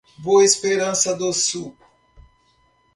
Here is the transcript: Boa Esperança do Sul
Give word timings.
Boa 0.23 0.43
Esperança 0.43 1.15
do 1.15 1.31
Sul 1.31 1.77